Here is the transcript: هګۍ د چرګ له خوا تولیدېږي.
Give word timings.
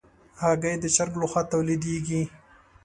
هګۍ 0.41 0.75
د 0.79 0.85
چرګ 0.95 1.13
له 1.21 1.27
خوا 1.31 1.41
تولیدېږي. 1.51 2.21